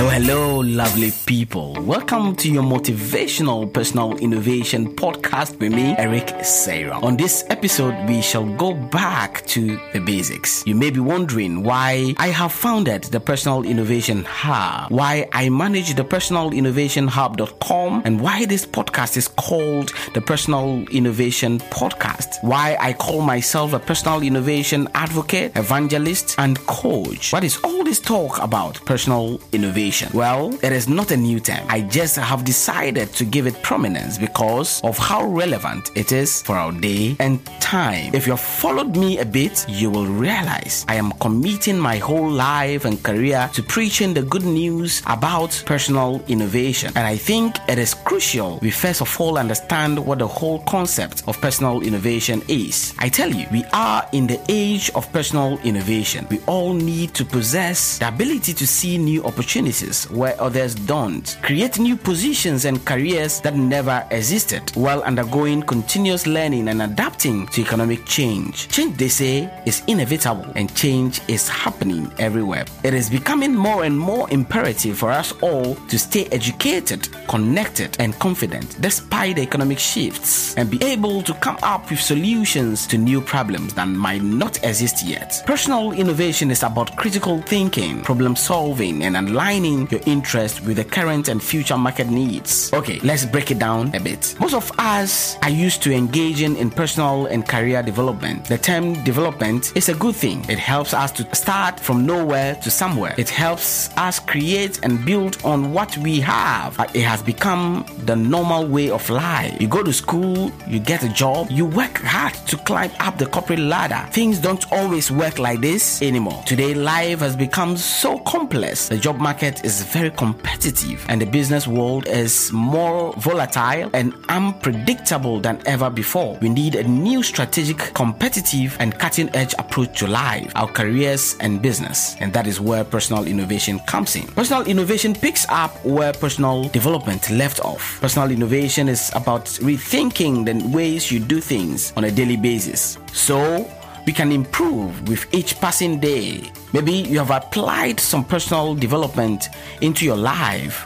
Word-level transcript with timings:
Hello, 0.00 0.08
hello, 0.08 0.60
lovely 0.60 1.12
people. 1.26 1.74
Welcome 1.82 2.34
to 2.36 2.50
your 2.50 2.62
motivational 2.62 3.70
personal 3.70 4.16
innovation 4.16 4.96
podcast 4.96 5.60
with 5.60 5.74
me, 5.74 5.94
Eric 5.98 6.28
Seyram. 6.40 7.02
On 7.02 7.18
this 7.18 7.44
episode, 7.50 8.08
we 8.08 8.22
shall 8.22 8.46
go 8.56 8.72
back 8.72 9.44
to 9.48 9.78
the 9.92 9.98
basics. 9.98 10.66
You 10.66 10.74
may 10.74 10.88
be 10.88 11.00
wondering 11.00 11.62
why 11.62 12.14
I 12.16 12.28
have 12.28 12.50
founded 12.50 13.04
the 13.12 13.20
Personal 13.20 13.62
Innovation 13.62 14.24
Hub, 14.24 14.90
why 14.90 15.28
I 15.34 15.50
manage 15.50 15.94
the 15.94 16.04
Personal 16.04 16.54
Innovation 16.54 17.06
Hub.com, 17.06 18.00
and 18.06 18.22
why 18.22 18.46
this 18.46 18.64
podcast 18.64 19.18
is 19.18 19.28
called 19.28 19.92
the 20.14 20.22
Personal 20.22 20.82
Innovation 20.88 21.58
Podcast, 21.58 22.42
why 22.42 22.78
I 22.80 22.94
call 22.94 23.20
myself 23.20 23.74
a 23.74 23.78
personal 23.78 24.22
innovation 24.22 24.88
advocate, 24.94 25.54
evangelist, 25.56 26.36
and 26.38 26.58
coach. 26.60 27.34
What 27.34 27.44
is 27.44 27.58
all 27.62 27.84
this 27.84 28.00
talk 28.00 28.42
about 28.42 28.82
personal 28.86 29.38
innovation? 29.52 29.89
Well, 30.14 30.54
it 30.62 30.72
is 30.72 30.88
not 30.88 31.10
a 31.10 31.16
new 31.16 31.40
term. 31.40 31.66
I 31.68 31.80
just 31.82 32.16
have 32.16 32.44
decided 32.44 33.12
to 33.14 33.24
give 33.24 33.46
it 33.46 33.60
prominence 33.62 34.18
because 34.18 34.80
of 34.82 34.96
how 34.98 35.24
relevant 35.24 35.90
it 35.96 36.12
is 36.12 36.42
for 36.42 36.56
our 36.56 36.72
day 36.72 37.16
and 37.18 37.44
time. 37.60 38.14
If 38.14 38.26
you 38.26 38.32
have 38.32 38.40
followed 38.40 38.96
me 38.96 39.18
a 39.18 39.24
bit, 39.24 39.66
you 39.68 39.90
will 39.90 40.06
realize 40.06 40.84
I 40.88 40.94
am 40.94 41.12
committing 41.20 41.78
my 41.78 41.96
whole 41.98 42.30
life 42.30 42.84
and 42.84 43.02
career 43.02 43.50
to 43.54 43.62
preaching 43.62 44.14
the 44.14 44.22
good 44.22 44.44
news 44.44 45.02
about 45.06 45.62
personal 45.66 46.22
innovation. 46.28 46.92
And 46.94 47.06
I 47.06 47.16
think 47.16 47.56
it 47.68 47.78
is 47.78 47.94
crucial 47.94 48.58
we 48.62 48.70
first 48.70 49.00
of 49.00 49.20
all 49.20 49.38
understand 49.38 49.98
what 49.98 50.18
the 50.18 50.26
whole 50.26 50.60
concept 50.60 51.22
of 51.26 51.40
personal 51.40 51.82
innovation 51.82 52.42
is. 52.48 52.94
I 52.98 53.08
tell 53.08 53.30
you, 53.30 53.46
we 53.50 53.64
are 53.72 54.06
in 54.12 54.26
the 54.26 54.40
age 54.48 54.90
of 54.94 55.10
personal 55.12 55.58
innovation. 55.64 56.26
We 56.30 56.40
all 56.46 56.74
need 56.74 57.14
to 57.14 57.24
possess 57.24 57.98
the 57.98 58.08
ability 58.08 58.52
to 58.54 58.66
see 58.66 58.98
new 58.98 59.24
opportunities 59.24 59.79
where 60.10 60.40
others 60.40 60.74
don't, 60.74 61.38
create 61.42 61.78
new 61.78 61.96
positions 61.96 62.64
and 62.64 62.84
careers 62.84 63.40
that 63.40 63.56
never 63.56 64.06
existed 64.10 64.70
while 64.74 65.02
undergoing 65.02 65.62
continuous 65.62 66.26
learning 66.26 66.68
and 66.68 66.82
adapting 66.82 67.46
to 67.48 67.60
economic 67.60 68.04
change. 68.04 68.68
Change, 68.68 68.96
they 68.96 69.08
say, 69.08 69.62
is 69.66 69.82
inevitable 69.86 70.46
and 70.56 70.74
change 70.74 71.20
is 71.28 71.48
happening 71.48 72.12
everywhere. 72.18 72.64
It 72.84 72.94
is 72.94 73.08
becoming 73.08 73.54
more 73.54 73.84
and 73.84 73.98
more 73.98 74.30
imperative 74.30 74.98
for 74.98 75.10
us 75.10 75.32
all 75.40 75.74
to 75.74 75.98
stay 75.98 76.26
educated, 76.26 77.08
connected, 77.28 77.96
and 78.00 78.18
confident 78.18 78.80
despite 78.80 79.36
the 79.36 79.42
economic 79.42 79.78
shifts 79.78 80.54
and 80.56 80.70
be 80.70 80.82
able 80.84 81.22
to 81.22 81.34
come 81.34 81.58
up 81.62 81.90
with 81.90 82.00
solutions 82.00 82.86
to 82.86 82.98
new 82.98 83.20
problems 83.20 83.74
that 83.74 83.86
might 83.86 84.22
not 84.22 84.62
exist 84.64 85.04
yet. 85.04 85.42
Personal 85.46 85.92
innovation 85.92 86.50
is 86.50 86.62
about 86.62 86.96
critical 86.96 87.40
thinking, 87.42 88.02
problem 88.02 88.36
solving, 88.36 89.04
and 89.04 89.16
aligning 89.16 89.59
your 89.64 90.00
interest 90.06 90.62
with 90.62 90.76
the 90.76 90.84
current 90.84 91.28
and 91.28 91.42
future 91.42 91.76
market 91.76 92.08
needs. 92.08 92.72
Okay, 92.72 92.98
let's 93.00 93.24
break 93.24 93.50
it 93.50 93.58
down 93.58 93.94
a 93.94 94.00
bit. 94.00 94.34
Most 94.40 94.54
of 94.54 94.70
us 94.78 95.36
are 95.42 95.50
used 95.50 95.82
to 95.82 95.92
engaging 95.92 96.56
in 96.56 96.70
personal 96.70 97.26
and 97.26 97.46
career 97.46 97.82
development. 97.82 98.44
The 98.46 98.58
term 98.58 99.02
development 99.04 99.72
is 99.76 99.88
a 99.88 99.94
good 99.94 100.16
thing. 100.16 100.44
It 100.48 100.58
helps 100.58 100.94
us 100.94 101.12
to 101.12 101.34
start 101.34 101.78
from 101.78 102.06
nowhere 102.06 102.54
to 102.56 102.70
somewhere. 102.70 103.14
It 103.18 103.28
helps 103.28 103.94
us 103.96 104.18
create 104.18 104.80
and 104.82 105.04
build 105.04 105.38
on 105.44 105.72
what 105.72 105.96
we 105.98 106.20
have. 106.20 106.78
It 106.94 107.02
has 107.02 107.22
become 107.22 107.84
the 108.04 108.16
normal 108.16 108.66
way 108.66 108.90
of 108.90 109.08
life. 109.10 109.60
You 109.60 109.68
go 109.68 109.82
to 109.82 109.92
school, 109.92 110.52
you 110.66 110.78
get 110.78 111.02
a 111.02 111.08
job, 111.08 111.50
you 111.50 111.66
work 111.66 111.98
hard 111.98 112.34
to 112.48 112.56
climb 112.58 112.90
up 113.00 113.18
the 113.18 113.26
corporate 113.26 113.58
ladder. 113.58 114.10
Things 114.12 114.38
don't 114.38 114.70
always 114.72 115.10
work 115.10 115.38
like 115.38 115.60
this 115.60 116.02
anymore. 116.02 116.42
Today, 116.46 116.74
life 116.74 117.20
has 117.20 117.36
become 117.36 117.76
so 117.76 118.18
complex. 118.20 118.88
The 118.88 118.96
job 118.98 119.18
market 119.18 119.49
is 119.64 119.82
very 119.82 120.10
competitive 120.10 121.04
and 121.08 121.20
the 121.20 121.26
business 121.26 121.66
world 121.66 122.06
is 122.06 122.52
more 122.52 123.12
volatile 123.14 123.90
and 123.92 124.14
unpredictable 124.28 125.40
than 125.40 125.60
ever 125.66 125.90
before. 125.90 126.38
We 126.40 126.48
need 126.48 126.74
a 126.74 126.84
new 126.84 127.22
strategic, 127.22 127.78
competitive, 127.94 128.76
and 128.80 128.98
cutting 128.98 129.28
edge 129.34 129.54
approach 129.58 129.98
to 129.98 130.06
life, 130.06 130.52
our 130.54 130.68
careers, 130.68 131.36
and 131.40 131.60
business. 131.60 132.16
And 132.20 132.32
that 132.32 132.46
is 132.46 132.60
where 132.60 132.84
personal 132.84 133.26
innovation 133.26 133.78
comes 133.86 134.16
in. 134.16 134.26
Personal 134.28 134.66
innovation 134.66 135.14
picks 135.14 135.46
up 135.48 135.84
where 135.84 136.12
personal 136.12 136.64
development 136.68 137.30
left 137.30 137.60
off. 137.60 138.00
Personal 138.00 138.30
innovation 138.30 138.88
is 138.88 139.10
about 139.14 139.46
rethinking 139.60 140.44
the 140.44 140.76
ways 140.76 141.10
you 141.10 141.20
do 141.20 141.40
things 141.40 141.92
on 141.96 142.04
a 142.04 142.10
daily 142.10 142.36
basis. 142.36 142.98
So, 143.12 143.68
we 144.10 144.14
can 144.14 144.32
improve 144.32 145.08
with 145.08 145.32
each 145.32 145.60
passing 145.60 146.00
day. 146.00 146.50
Maybe 146.72 146.90
you 146.90 147.18
have 147.18 147.30
applied 147.30 148.00
some 148.00 148.24
personal 148.24 148.74
development 148.74 149.48
into 149.82 150.04
your 150.04 150.16
life 150.16 150.84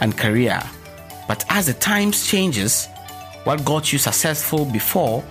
and 0.00 0.16
career, 0.16 0.62
but 1.26 1.44
as 1.48 1.66
the 1.66 1.74
times 1.74 2.28
changes, 2.28 2.86
what 3.42 3.64
got 3.64 3.92
you 3.92 3.98
successful 3.98 4.66
before 4.66 5.24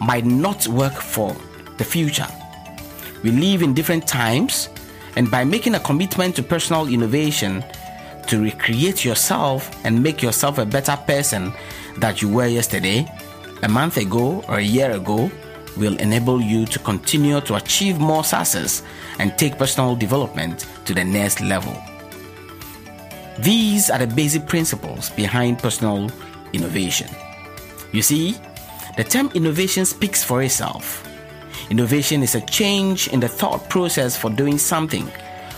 might 0.00 0.24
not 0.24 0.68
work 0.68 0.92
for 0.92 1.34
the 1.78 1.84
future. 1.84 2.28
We 3.24 3.32
live 3.32 3.62
in 3.62 3.74
different 3.74 4.06
times, 4.06 4.68
and 5.16 5.28
by 5.28 5.42
making 5.42 5.74
a 5.74 5.80
commitment 5.80 6.36
to 6.36 6.44
personal 6.44 6.86
innovation, 6.86 7.64
to 8.28 8.40
recreate 8.40 9.04
yourself 9.04 9.68
and 9.84 10.00
make 10.00 10.22
yourself 10.22 10.58
a 10.58 10.64
better 10.64 10.96
person 11.08 11.52
that 11.96 12.22
you 12.22 12.28
were 12.28 12.46
yesterday, 12.46 13.04
a 13.64 13.68
month 13.68 13.96
ago, 13.96 14.44
or 14.46 14.58
a 14.58 14.62
year 14.62 14.92
ago, 14.92 15.28
will 15.76 15.96
enable 15.98 16.40
you 16.40 16.66
to 16.66 16.78
continue 16.78 17.40
to 17.40 17.56
achieve 17.56 17.98
more 17.98 18.24
success 18.24 18.82
and 19.18 19.36
take 19.38 19.58
personal 19.58 19.96
development 19.96 20.66
to 20.84 20.94
the 20.94 21.04
next 21.04 21.40
level. 21.40 21.76
These 23.38 23.90
are 23.90 23.98
the 23.98 24.06
basic 24.06 24.46
principles 24.46 25.10
behind 25.10 25.58
personal 25.58 26.10
innovation. 26.52 27.08
You 27.92 28.02
see, 28.02 28.36
the 28.96 29.04
term 29.04 29.30
innovation 29.34 29.84
speaks 29.84 30.22
for 30.22 30.42
itself. 30.42 31.08
Innovation 31.70 32.22
is 32.22 32.34
a 32.34 32.40
change 32.42 33.08
in 33.08 33.20
the 33.20 33.28
thought 33.28 33.68
process 33.68 34.16
for 34.16 34.30
doing 34.30 34.58
something 34.58 35.10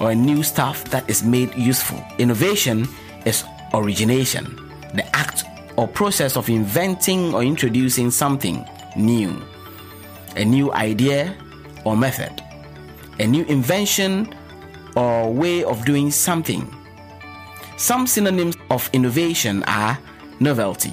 or 0.00 0.10
a 0.10 0.14
new 0.14 0.42
stuff 0.42 0.84
that 0.86 1.08
is 1.08 1.22
made 1.22 1.54
useful. 1.54 2.02
Innovation 2.18 2.88
is 3.24 3.44
origination, 3.74 4.56
the 4.94 5.04
act 5.14 5.44
or 5.76 5.86
process 5.86 6.36
of 6.36 6.48
inventing 6.48 7.34
or 7.34 7.42
introducing 7.42 8.10
something 8.10 8.66
new 8.96 9.40
a 10.36 10.44
new 10.44 10.72
idea 10.72 11.34
or 11.84 11.96
method, 11.96 12.42
a 13.18 13.26
new 13.26 13.44
invention 13.44 14.32
or 14.96 15.32
way 15.32 15.64
of 15.64 15.84
doing 15.84 16.10
something. 16.10 16.74
Some 17.76 18.06
synonyms 18.06 18.56
of 18.70 18.88
innovation 18.92 19.62
are 19.64 19.98
novelty, 20.38 20.92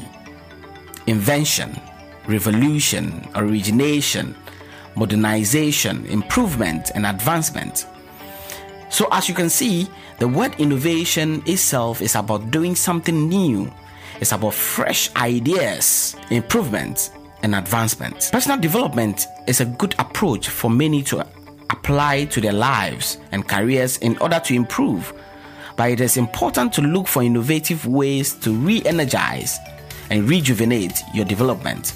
invention, 1.08 1.80
revolution, 2.28 3.28
origination, 3.36 4.36
modernization, 4.96 6.06
improvement, 6.08 6.92
and 6.96 7.06
advancement. 7.06 7.86
So, 8.90 9.08
as 9.12 9.28
you 9.28 9.36
can 9.36 9.50
see, 9.50 9.88
the 10.20 10.28
word 10.28 10.56
innovation 10.60 11.44
itself 11.46 12.02
is 12.02 12.16
about 12.16 12.52
doing 12.52 12.76
something 12.76 13.28
new. 13.28 13.72
It's 14.20 14.32
about 14.32 14.54
fresh 14.54 15.14
ideas, 15.16 16.16
improvement, 16.32 17.12
and 17.44 17.56
advancement. 17.56 18.30
Personal 18.32 18.60
development 18.60 19.26
is 19.48 19.62
a 19.62 19.66
good 19.66 19.96
approach 20.00 20.50
for 20.50 20.70
many 20.70 21.02
to 21.04 21.26
apply 21.70 22.26
to 22.26 22.42
their 22.42 22.54
lives 22.54 23.18
and 23.32 23.48
careers 23.48 23.98
in 23.98 24.18
order 24.20 24.40
to 24.40 24.54
improve. 24.54 25.14
But 25.76 25.92
it 25.92 26.02
is 26.02 26.18
important 26.18 26.74
to 26.74 26.82
look 26.82 27.08
for 27.08 27.22
innovative 27.24 27.86
ways 27.86 28.34
to 28.40 28.52
re 28.52 28.82
energize 28.86 29.58
and 30.10 30.28
rejuvenate 30.28 31.02
your 31.14 31.26
development 31.26 31.94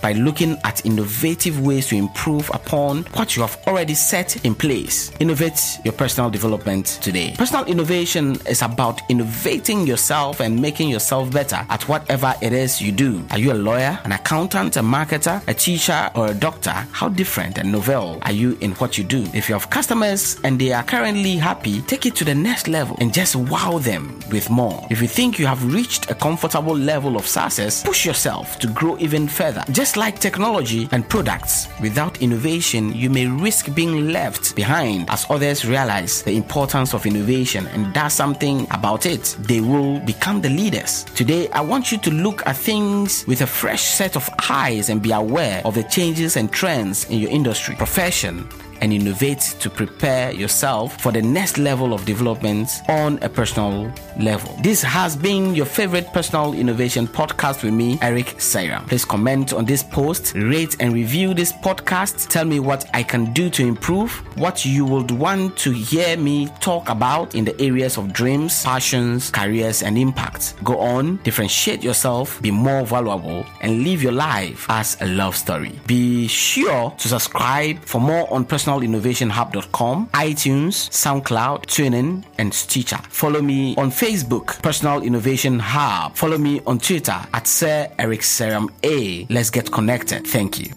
by 0.00 0.12
looking 0.12 0.56
at 0.64 0.84
innovative 0.86 1.60
ways 1.60 1.88
to 1.88 1.96
improve 1.96 2.50
upon 2.54 3.02
what 3.14 3.36
you 3.36 3.42
have 3.42 3.58
already 3.66 3.94
set 3.94 4.44
in 4.44 4.54
place. 4.54 5.12
Innovate 5.20 5.78
your 5.84 5.92
personal 5.92 6.30
development 6.30 6.98
today. 7.02 7.34
Personal 7.36 7.64
innovation 7.66 8.36
is 8.46 8.62
about 8.62 9.00
innovating 9.10 9.86
yourself 9.86 10.40
and 10.40 10.60
making 10.60 10.88
yourself 10.88 11.30
better 11.32 11.64
at 11.68 11.86
whatever 11.88 12.34
it 12.40 12.52
is 12.52 12.80
you 12.80 12.92
do. 12.92 13.24
Are 13.30 13.38
you 13.38 13.52
a 13.52 13.54
lawyer, 13.54 13.98
an 14.04 14.12
accountant, 14.12 14.76
a 14.76 14.80
marketer, 14.80 15.46
a 15.48 15.54
teacher, 15.54 16.10
or 16.14 16.28
a 16.28 16.34
doctor? 16.34 16.70
How 16.70 17.08
different 17.08 17.58
and 17.58 17.72
novel 17.72 18.18
are 18.22 18.32
you 18.32 18.56
in 18.60 18.72
what 18.72 18.98
you 18.98 19.04
do? 19.04 19.24
If 19.34 19.48
you 19.48 19.54
have 19.54 19.70
customers 19.70 20.38
and 20.44 20.58
they 20.60 20.72
are 20.72 20.82
currently 20.82 21.36
happy, 21.36 21.82
take 21.82 22.06
it 22.06 22.14
to 22.16 22.24
the 22.24 22.34
next 22.34 22.68
level 22.68 22.96
and 23.00 23.12
just 23.12 23.36
wow 23.36 23.78
them 23.78 24.18
with 24.30 24.50
more. 24.50 24.86
If 24.90 25.00
you 25.02 25.08
think 25.08 25.38
you 25.38 25.46
have 25.46 25.72
reached 25.72 26.10
a 26.10 26.14
comfortable 26.14 26.76
level 26.76 27.16
of 27.16 27.26
success, 27.26 27.82
push 27.82 28.06
yourself 28.06 28.58
to 28.60 28.66
grow 28.68 28.96
even 28.98 29.28
further. 29.28 29.64
Just 29.70 29.89
like 29.96 30.18
technology 30.18 30.88
and 30.92 31.08
products, 31.08 31.68
without 31.80 32.20
innovation, 32.20 32.92
you 32.92 33.10
may 33.10 33.26
risk 33.26 33.74
being 33.74 34.08
left 34.08 34.54
behind 34.54 35.08
as 35.10 35.26
others 35.30 35.64
realize 35.64 36.22
the 36.22 36.36
importance 36.36 36.94
of 36.94 37.06
innovation 37.06 37.66
and 37.68 37.92
does 37.94 38.12
something 38.12 38.66
about 38.70 39.06
it. 39.06 39.36
They 39.40 39.60
will 39.60 40.00
become 40.00 40.40
the 40.40 40.50
leaders. 40.50 41.04
Today, 41.14 41.48
I 41.50 41.60
want 41.60 41.92
you 41.92 41.98
to 41.98 42.10
look 42.10 42.46
at 42.46 42.56
things 42.56 43.24
with 43.26 43.42
a 43.42 43.46
fresh 43.46 43.82
set 43.82 44.16
of 44.16 44.28
eyes 44.48 44.88
and 44.88 45.02
be 45.02 45.12
aware 45.12 45.62
of 45.64 45.74
the 45.74 45.84
changes 45.84 46.36
and 46.36 46.52
trends 46.52 47.04
in 47.10 47.18
your 47.18 47.30
industry, 47.30 47.74
profession, 47.76 48.48
and 48.80 48.92
innovate 48.92 49.40
to 49.60 49.70
prepare 49.70 50.32
yourself 50.32 51.00
for 51.00 51.12
the 51.12 51.22
next 51.22 51.58
level 51.58 51.92
of 51.92 52.04
development 52.04 52.68
on 52.88 53.18
a 53.22 53.28
personal 53.28 53.92
level. 54.18 54.56
This 54.62 54.82
has 54.82 55.16
been 55.16 55.54
your 55.54 55.66
favorite 55.66 56.12
personal 56.12 56.54
innovation 56.54 57.06
podcast 57.06 57.62
with 57.62 57.72
me, 57.72 57.98
Eric 58.02 58.26
Seyram. 58.38 58.86
Please 58.86 59.04
comment 59.04 59.52
on 59.52 59.64
this 59.64 59.82
post, 59.82 60.34
rate 60.34 60.76
and 60.80 60.92
review 60.92 61.34
this 61.34 61.52
podcast. 61.52 62.28
Tell 62.28 62.44
me 62.44 62.60
what 62.60 62.88
I 62.94 63.02
can 63.02 63.32
do 63.32 63.50
to 63.50 63.62
improve, 63.66 64.12
what 64.36 64.64
you 64.64 64.84
would 64.84 65.10
want 65.10 65.56
to 65.58 65.70
hear 65.72 66.16
me 66.16 66.48
talk 66.60 66.88
about 66.88 67.34
in 67.34 67.44
the 67.44 67.60
areas 67.60 67.96
of 67.96 68.12
dreams, 68.12 68.62
passions, 68.62 69.30
careers, 69.30 69.82
and 69.82 69.98
impact. 69.98 70.54
Go 70.64 70.78
on, 70.78 71.16
differentiate 71.18 71.82
yourself, 71.82 72.40
be 72.42 72.50
more 72.50 72.84
valuable, 72.84 73.44
and 73.60 73.84
live 73.84 74.02
your 74.02 74.12
life 74.12 74.66
as 74.68 74.96
a 75.00 75.06
love 75.06 75.36
story. 75.36 75.78
Be 75.86 76.26
sure 76.26 76.92
to 76.98 77.08
subscribe 77.08 77.80
for 77.84 78.00
more 78.00 78.32
on 78.32 78.44
personalinnovationhub.com, 78.70 80.08
iTunes, 80.12 80.88
SoundCloud, 80.90 81.66
TuneIn, 81.66 82.24
and 82.38 82.54
Stitcher. 82.54 82.98
Follow 83.08 83.42
me 83.42 83.74
on 83.76 83.90
Facebook, 83.90 84.62
Personal 84.62 85.02
Innovation 85.02 85.58
Hub. 85.58 86.16
Follow 86.16 86.38
me 86.38 86.60
on 86.66 86.78
Twitter 86.78 87.18
at 87.32 87.46
Sir 87.46 87.88
Eric 87.98 88.20
Seyram 88.20 88.68
A. 88.82 89.26
Let's 89.28 89.50
get 89.50 89.70
connected. 89.70 90.26
Thank 90.26 90.60
you. 90.60 90.72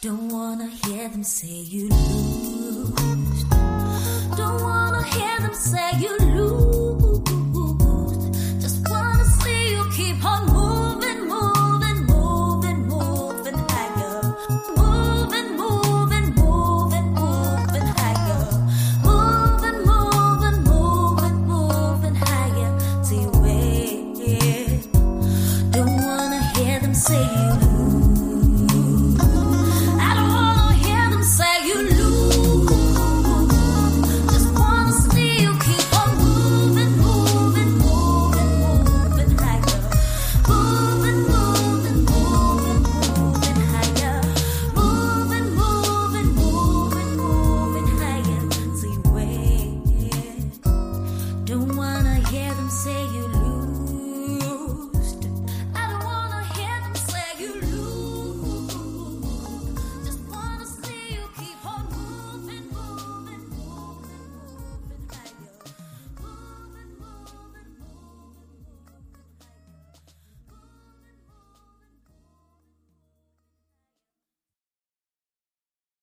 Don't 0.00 0.28
wanna 0.28 0.68
hear 0.68 1.08
them 1.08 1.24
say 1.24 1.48
you 1.48 1.88
lose. 1.88 3.44
Don't 4.36 4.62
wanna 4.62 5.02
hear 5.02 5.40
them 5.40 5.54
say 5.54 5.90
you 5.98 6.16
lose. 6.18 6.75
hear 52.36 52.52
them 52.54 52.68
say 52.68 53.06
you 53.06 53.35